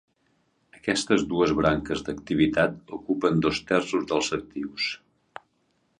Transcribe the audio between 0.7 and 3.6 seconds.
Aquestes dues branques d'activitat ocupen